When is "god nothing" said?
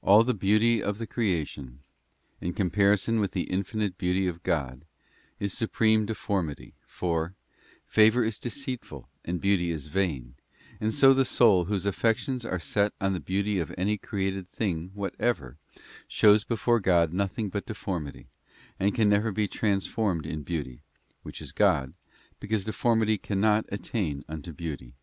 16.80-17.50